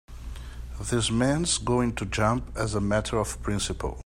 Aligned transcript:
This 0.89 1.11
man's 1.11 1.59
going 1.59 1.93
to 1.97 2.07
jump 2.07 2.57
as 2.57 2.73
a 2.73 2.81
matter 2.81 3.19
of 3.19 3.39
principle. 3.43 3.99